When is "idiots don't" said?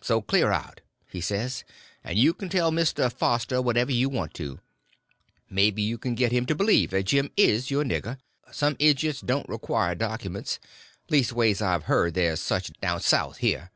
8.78-9.46